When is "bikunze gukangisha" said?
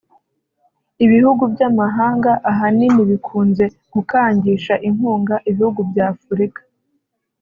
3.09-4.73